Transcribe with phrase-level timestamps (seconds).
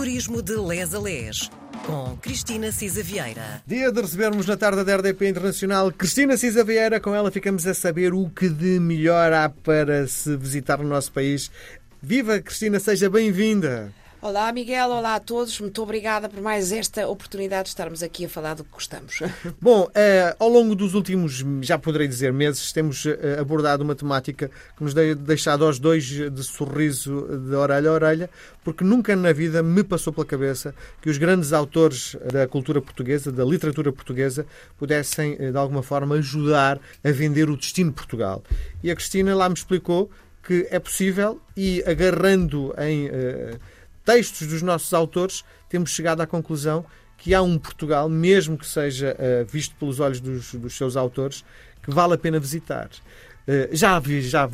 [0.00, 1.50] Turismo de Les a Les,
[1.84, 3.62] com Cristina Cisa Vieira.
[3.66, 6.98] Dia de recebermos na tarde da RDP Internacional Cristina Cisa Vieira.
[6.98, 11.12] Com ela ficamos a saber o que de melhor há para se visitar no nosso
[11.12, 11.50] país.
[12.00, 13.92] Viva Cristina, seja bem-vinda.
[14.22, 14.90] Olá, Miguel.
[14.90, 15.58] Olá a todos.
[15.60, 19.20] Muito obrigada por mais esta oportunidade de estarmos aqui a falar do que gostamos.
[19.58, 24.50] Bom, eh, ao longo dos últimos, já poderei dizer, meses, temos eh, abordado uma temática
[24.76, 28.30] que nos tem deixado aos dois de sorriso de orelha a orelha,
[28.62, 33.32] porque nunca na vida me passou pela cabeça que os grandes autores da cultura portuguesa,
[33.32, 34.44] da literatura portuguesa,
[34.78, 38.44] pudessem, eh, de alguma forma, ajudar a vender o destino de Portugal.
[38.82, 40.10] E a Cristina lá me explicou
[40.42, 43.08] que é possível e agarrando em
[44.04, 46.84] textos dos nossos autores, temos chegado à conclusão
[47.16, 51.44] que há um Portugal, mesmo que seja uh, visto pelos olhos dos, dos, seus autores,
[51.82, 52.88] que vale a pena visitar.
[53.46, 54.48] Uh, já, vi, já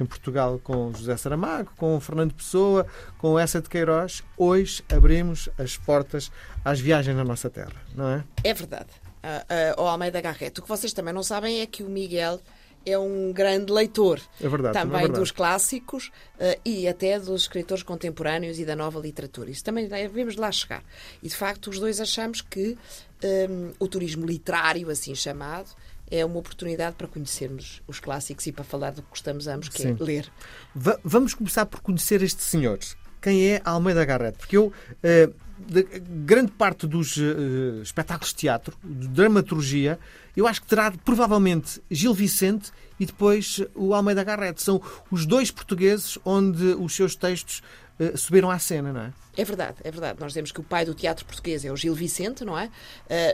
[0.00, 2.86] em Portugal com José Saramago, com Fernando Pessoa,
[3.18, 4.22] com Essa de Queiroz.
[4.36, 6.30] Hoje abrimos as portas
[6.64, 8.24] às viagens na nossa terra, não é?
[8.44, 8.90] É verdade.
[9.24, 10.60] Uh, uh, o Almeida Garrett.
[10.60, 12.40] O que vocês também não sabem é que o Miguel
[12.86, 17.82] é um grande leitor é verdade, também é dos clássicos uh, e até dos escritores
[17.82, 19.50] contemporâneos e da nova literatura.
[19.50, 20.84] Isso também devemos lá chegar.
[21.20, 22.78] E de facto, os dois achamos que
[23.22, 25.68] um, ehm, o turismo literário, assim chamado,
[26.10, 29.82] é uma oportunidade para conhecermos os clássicos e para falar do que gostamos ambos, que
[29.82, 29.96] é Sim.
[30.00, 30.32] é ler.
[30.74, 32.78] Va vamos começar por conhecer este senhor.
[33.20, 34.38] Quem é Almeida Garrett?
[34.38, 34.66] Porque eu.
[34.66, 35.82] Uh, de,
[36.24, 39.98] grande parte dos uh, espetáculos de teatro, de dramaturgia,
[40.36, 44.62] eu acho que terá provavelmente Gil Vicente e depois o Almeida Garrett.
[44.62, 47.62] São os dois portugueses onde os seus textos
[47.98, 49.12] uh, subiram à cena, não é?
[49.36, 50.18] É verdade, é verdade.
[50.20, 52.66] Nós dizemos que o pai do teatro português é o Gil Vicente, não é?
[52.66, 52.70] Uh,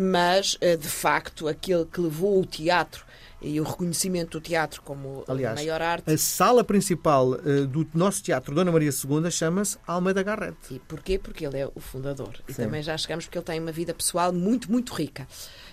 [0.00, 3.04] mas, de facto, aquele que levou o teatro
[3.44, 6.10] e o reconhecimento do teatro como Aliás, a maior arte.
[6.10, 10.56] A sala principal uh, do nosso teatro Dona Maria II chama-se Almeida Garrett.
[10.70, 11.18] E porquê?
[11.18, 12.34] Porque ele é o fundador.
[12.48, 15.28] E também já chegamos porque ele tem uma vida pessoal muito, muito rica.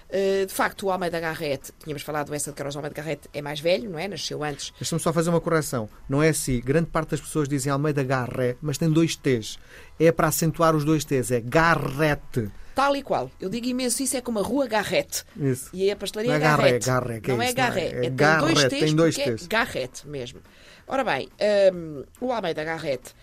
[0.09, 3.61] Uh, de facto, o Almeida Garrett, tínhamos falado essa de Carlos Almeida Garrett, é mais
[3.61, 4.09] velho, não é?
[4.09, 4.73] Nasceu antes.
[4.77, 5.87] Deixa-me só fazer uma correção.
[6.09, 6.59] Não é assim.
[6.59, 9.57] Grande parte das pessoas dizem Almeida Garrett, mas tem dois T's.
[9.97, 11.31] É para acentuar os dois T's.
[11.31, 12.49] É Garrett.
[12.73, 13.29] Tal e qual.
[13.39, 15.23] Eu digo imenso isso, é como a rua Garrett.
[15.35, 15.69] Isso.
[15.73, 16.85] E a pastelaria é Garrett.
[16.85, 17.29] Garrett.
[17.29, 17.95] Não é, é Garrett.
[17.95, 18.45] É, é Garrett.
[18.45, 19.45] Tem dois T's, tem dois T's.
[19.45, 20.39] É Garrett mesmo.
[20.87, 21.29] Ora bem,
[21.73, 23.13] um, o Almeida Garrett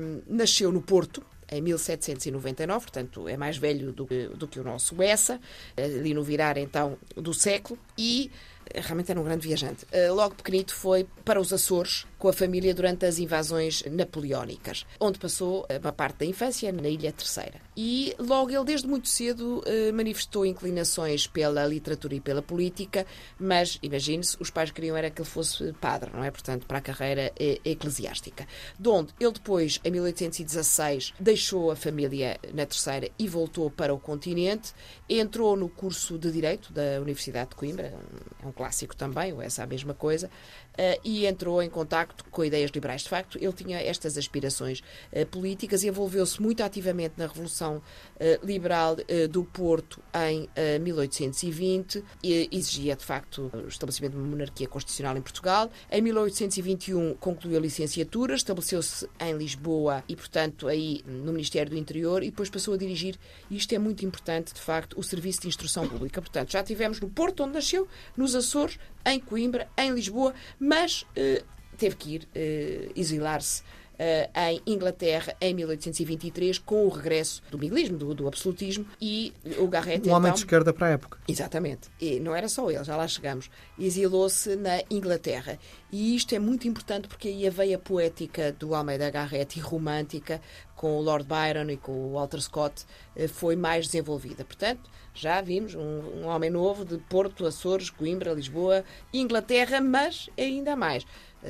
[0.00, 5.00] um, nasceu no Porto, em 1799, portanto é mais velho do, do que o nosso
[5.00, 5.40] Essa,
[5.76, 8.30] ali no virar então do século, e
[8.74, 9.86] realmente era um grande viajante.
[9.90, 15.18] Eh, logo pequenito foi para os Açores com a família durante as invasões napoleónicas, onde
[15.18, 17.60] passou uma parte da infância na Ilha Terceira.
[17.76, 23.06] E logo ele, desde muito cedo, eh, manifestou inclinações pela literatura e pela política,
[23.38, 26.30] mas imagine-se, os pais queriam era que ele fosse padre, não é?
[26.30, 28.46] Portanto, para a carreira eh, eclesiástica.
[28.78, 33.98] De onde ele depois, em 1816, deixou a família na Terceira e voltou para o
[33.98, 34.72] continente,
[35.08, 37.94] entrou no curso de Direito da Universidade de Coimbra,
[38.42, 40.30] é um clássico também, ou essa a mesma coisa,
[40.76, 43.02] uh, e entrou em contacto com ideias liberais.
[43.02, 44.80] De facto, ele tinha estas aspirações
[45.12, 48.96] uh, políticas e envolveu-se muito ativamente na Revolução uh, Liberal
[49.30, 50.48] do Porto em
[50.80, 55.70] 1820 e exigia, de facto, o estabelecimento de uma monarquia constitucional em Portugal.
[55.90, 62.22] Em 1821 concluiu a licenciatura, estabeleceu-se em Lisboa e, portanto, aí no Ministério do Interior
[62.22, 63.16] e depois passou a dirigir,
[63.50, 66.20] e isto é muito importante, de facto, o Serviço de Instrução Pública.
[66.20, 70.34] Portanto, já tivemos no Porto, onde nasceu, nos Açores, em Coimbra, em Lisboa,
[70.66, 71.44] mas uh,
[71.76, 73.62] teve que ir uh, exilar-se
[73.96, 79.66] Uh, em Inglaterra em 1823 com o regresso do miguelismo, do, do absolutismo e o
[79.68, 81.18] Garrett um homem então, de esquerda para a época.
[81.26, 83.48] Exatamente, e não era só ele, já lá chegamos.
[83.78, 85.58] Exilou-se na Inglaterra.
[85.90, 90.42] E isto é muito importante porque aí a veia poética do Almeida Garrett e romântica
[90.76, 92.84] com o Lord Byron e com o Walter Scott
[93.28, 98.84] foi mais desenvolvida, portanto já vimos um, um homem novo de Porto, Açores, Coimbra, Lisboa,
[99.12, 101.06] Inglaterra, mas ainda mais.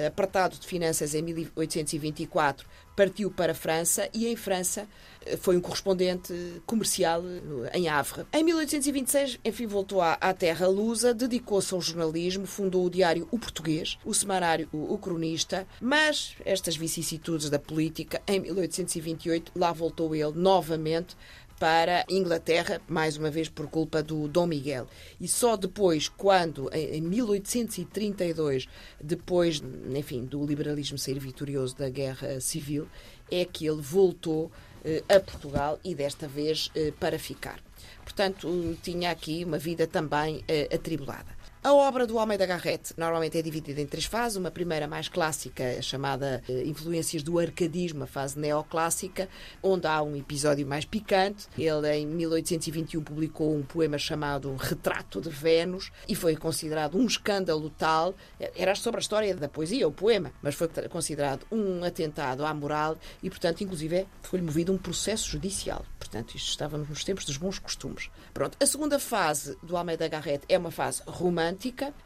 [0.07, 4.89] Apertado de finanças em 1824, partiu para a França e em França
[5.25, 6.33] eh, foi um correspondente
[6.65, 8.25] comercial eh, em Havre.
[8.33, 13.39] Em 1826, enfim, voltou à, à terra lusa, dedicou-se ao jornalismo, fundou o diário O
[13.39, 20.15] Português, o semanário O, o Cronista, mas estas vicissitudes da política, em 1828, lá voltou
[20.15, 21.15] ele novamente
[21.59, 24.87] para Inglaterra, mais uma vez por culpa do Dom Miguel.
[25.21, 28.69] E só depois, quando, em 1832,
[29.03, 29.63] depois,
[29.95, 32.87] enfim, do liberalismo ser vitorioso da Guerra Civil,
[33.31, 34.51] é que ele voltou
[34.85, 37.61] eh, a Portugal e desta vez eh, para ficar.
[38.05, 41.36] Portanto, tinha aqui uma vida também eh, atribulada.
[41.67, 44.37] A obra do Almeida Garrett normalmente é dividida em três fases.
[44.37, 49.29] Uma primeira mais clássica, chamada eh, Influências do Arcadismo, a fase neoclássica,
[49.61, 51.49] onde há um episódio mais picante.
[51.59, 57.69] Ele, em 1821, publicou um poema chamado Retrato de Vênus e foi considerado um escândalo
[57.69, 58.15] tal.
[58.55, 62.97] Era sobre a história da poesia, o poema, mas foi considerado um atentado à moral
[63.21, 65.85] e, portanto, inclusive, foi-lhe movido um processo judicial.
[65.99, 68.09] Portanto, isto estávamos nos tempos dos bons costumes.
[68.33, 68.57] Pronto.
[68.61, 71.56] A segunda fase do Almeida Garrett é uma fase romântica,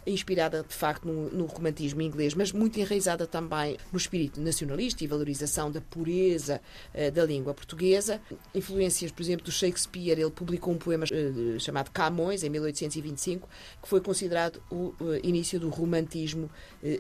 [0.07, 5.07] inspirada de facto no, no, romantismo inglês, mas muito enraizada também no espírito nacionalista e
[5.07, 6.61] valorização da pureza
[6.95, 8.21] uh, da língua portuguesa.
[8.55, 13.49] Influências, por exemplo, do Shakespeare, ele publicou um poema uh, chamado Camões, em 1825,
[13.83, 16.51] que foi considerado o uh, início do romantismo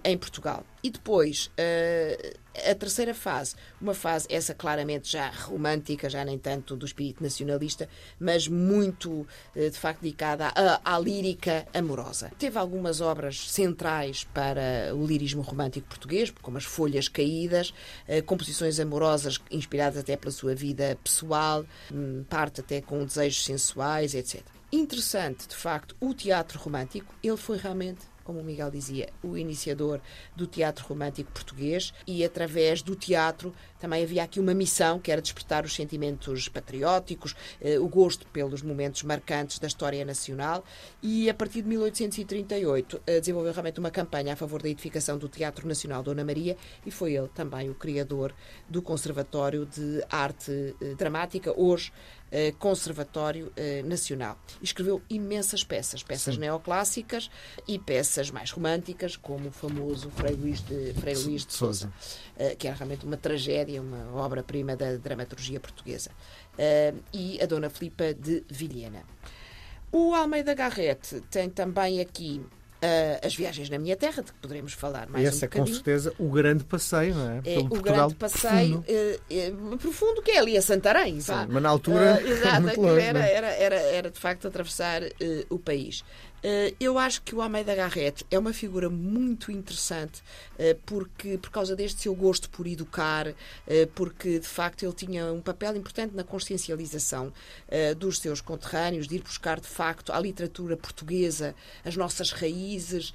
[0.04, 0.64] em Portugal.
[0.82, 1.50] E depois,
[2.68, 7.88] a terceira fase, uma fase, essa claramente já romântica, já nem tanto do espírito nacionalista,
[8.18, 12.32] mas muito, de facto, dedicada à, à lírica amorosa.
[12.38, 17.74] Teve algumas obras centrais para o lirismo romântico português, como as Folhas Caídas,
[18.06, 24.14] eh, composições amorosas inspiradas até pela sua vida pessoal, hum, parte até com desejos sensuais,
[24.14, 24.42] etc.
[24.72, 27.12] Interessante, de facto, o teatro romântico.
[27.22, 28.00] Ele foi realmente
[28.30, 30.00] como o Miguel dizia, o iniciador
[30.36, 31.92] do teatro romântico português.
[32.06, 37.34] E através do teatro também havia aqui uma missão que era despertar os sentimentos patrióticos,
[37.60, 40.64] eh, o gosto pelos momentos marcantes da história nacional.
[41.02, 45.28] E a partir de 1838 eh, desenvolveu realmente uma campanha a favor da edificação do
[45.28, 46.56] Teatro Nacional Dona Maria
[46.86, 48.32] e foi ele também o criador
[48.68, 51.90] do Conservatório de Arte eh, Dramática, hoje
[52.58, 54.38] Conservatório eh, Nacional.
[54.62, 56.40] Escreveu imensas peças, peças Sim.
[56.40, 57.30] neoclássicas
[57.66, 61.92] e peças mais românticas, como o famoso Frei Luís de, Frei Luís de Souza,
[62.38, 66.10] eh, que é realmente uma tragédia, uma obra-prima da dramaturgia portuguesa.
[67.12, 69.02] E a Dona Filipa de Vilhena.
[69.90, 72.44] O Almeida Garrett tem também aqui
[72.82, 75.66] Uh, as viagens na minha terra, de que poderemos falar mais Esse um é com
[75.66, 77.42] certeza o grande passeio, não é?
[77.44, 79.20] é o Portugal grande passeio profundo.
[79.30, 81.20] Uh, uh, profundo que é ali a Santarém.
[81.20, 82.20] Sim, mas na altura.
[82.26, 85.02] exato, muito longe, era, era, era, era, de facto atravessar
[85.50, 86.02] o país.
[86.42, 90.22] Eh, eu acho que o Almeida Garrett é uma figura muito interessante
[90.58, 93.34] eh, porque por causa deste seu gosto por educar,
[93.66, 97.32] eh, porque de facto ele tinha um papel importante na consciencialização
[97.98, 101.54] dos seus conterrâneos, de ir buscar de facto à literatura portuguesa
[101.84, 103.14] as nossas raízes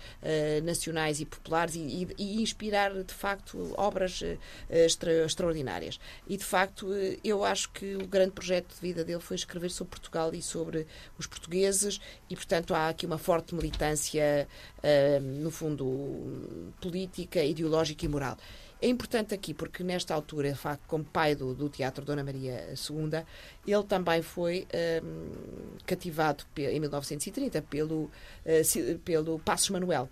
[0.64, 2.08] nacionais e populares e,
[2.42, 4.22] inspirar de facto obras
[4.70, 6.00] extra, extraordinárias.
[6.28, 6.88] E de facto
[7.24, 10.88] eu acho que o grande projeto de vida dele foi escrever sobre Portugal e sobre
[11.18, 12.00] os portugueses
[12.30, 14.48] e portanto há aqui uma uma forte militância,
[14.80, 18.38] uh, no fundo, política, ideológica e moral.
[18.82, 22.74] É importante aqui porque, nesta altura, de facto, como pai do, do Teatro Dona Maria
[22.74, 23.24] II,
[23.66, 24.68] ele também foi
[25.04, 30.10] um, cativado em 1930 pelo, uh, pelo Passos Manuel,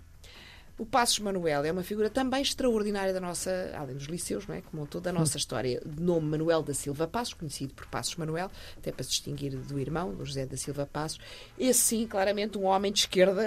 [0.76, 4.60] o Passos Manuel é uma figura também extraordinária da nossa, além dos liceus, não é?
[4.60, 8.50] como toda a nossa história, de nome Manuel da Silva Passos, conhecido por Passos Manuel,
[8.76, 11.20] até para se distinguir do irmão, do José da Silva Passos.
[11.56, 13.44] Esse sim, claramente, um homem de esquerda,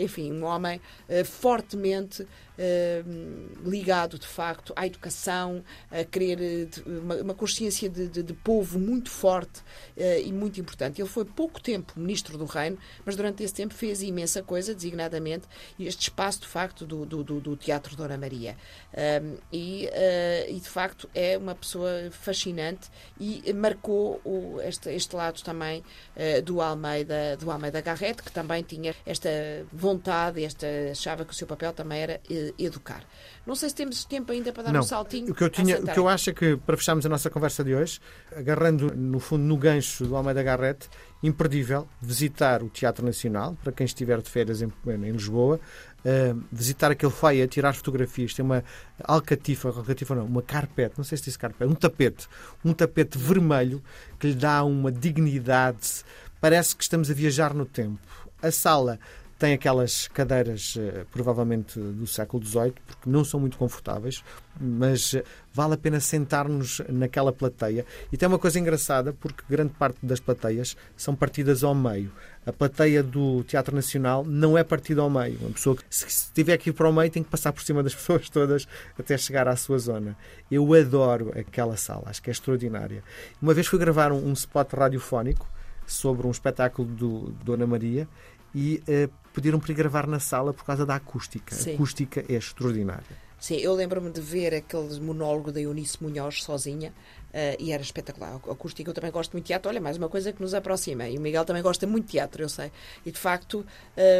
[0.00, 7.16] enfim, um homem uh, fortemente uh, ligado, de facto, à educação, a querer uh, uma,
[7.16, 9.62] uma, consciência de, de, de, povo muito forte
[9.96, 11.00] e muito importante.
[11.00, 15.46] Ele foi pouco tempo ministro do Reino, mas durante esse tempo fez imensa coisa, designadamente,
[15.78, 18.56] este espaço, de facto, facto, do, do, do Teatro Dona Maria.
[18.94, 22.88] Um, e, uh, e, de facto, é uma pessoa fascinante
[23.18, 28.62] e marcou o, este, este lado também uh, do Almeida, do Almeida Garrett, que também
[28.62, 29.28] tinha esta
[29.72, 33.04] vontade, esta achava que o seu papel também era uh, educar.
[33.46, 35.32] Não sei se temos tempo ainda para dar Não, um saltinho.
[35.32, 37.64] O que, eu tinha, o que eu acho é que, para fecharmos a nossa conversa
[37.64, 38.00] de hoje,
[38.34, 40.88] agarrando no fundo no gancho do Almeida Garrett,
[41.22, 45.60] imperdível visitar o Teatro Nacional, para quem estiver de férias em, em Lisboa,
[46.04, 48.64] uh, visitar aquele faia, tirar fotografias, tem uma
[49.02, 52.28] alcatifa, alcatifa não, uma carpete, não sei se diz carpete, um tapete,
[52.64, 53.82] um tapete vermelho
[54.18, 56.04] que lhe dá uma dignidade,
[56.40, 58.00] parece que estamos a viajar no tempo.
[58.42, 58.98] A sala
[59.40, 64.22] tem aquelas cadeiras, eh, provavelmente do século XVIII, porque não são muito confortáveis,
[64.60, 67.86] mas eh, vale a pena sentar-nos naquela plateia.
[68.12, 72.12] E tem uma coisa engraçada, porque grande parte das plateias são partidas ao meio.
[72.44, 75.38] A plateia do Teatro Nacional não é partida ao meio.
[75.40, 77.82] Uma pessoa que, se tiver que ir para o meio, tem que passar por cima
[77.82, 78.68] das pessoas todas
[78.98, 80.18] até chegar à sua zona.
[80.50, 83.02] Eu adoro aquela sala, acho que é extraordinária.
[83.40, 85.48] Uma vez fui gravar um, um spot radiofónico
[85.86, 88.06] sobre um espetáculo do Dona Maria
[88.54, 91.54] e uh, pediram para gravar na sala por causa da acústica.
[91.54, 91.72] Sim.
[91.72, 93.30] A acústica é extraordinária.
[93.40, 98.38] Sim, eu lembro-me de ver aquele monólogo da Eunice Munhoz sozinha uh, e era espetacular.
[98.46, 99.70] O acústico, eu também gosto muito de teatro.
[99.70, 101.08] Olha, mais uma coisa que nos aproxima.
[101.08, 102.70] E o Miguel também gosta muito de teatro, eu sei.
[103.04, 103.66] E de facto, uh,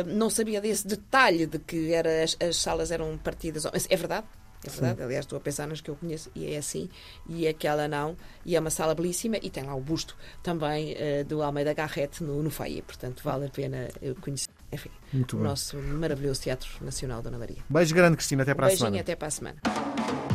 [0.06, 3.66] não sabia desse detalhe de que era, as, as salas eram partidas.
[3.66, 4.26] É verdade,
[4.64, 5.04] é verdade, Sim.
[5.04, 6.88] aliás, estou a pensar nas que eu conheço e é assim,
[7.28, 11.24] e aquela não, e é uma sala belíssima e tem lá o busto também uh,
[11.24, 13.88] do Almeida Garrett no, no foyer, portanto vale a pena
[14.20, 14.50] conhecer.
[14.72, 14.90] Enfim,
[15.32, 17.58] o nosso maravilhoso Teatro Nacional Dona Maria.
[17.68, 18.90] Beijo grande, Cristina, até para um a semana.
[18.90, 20.29] Beijinho, até para a semana.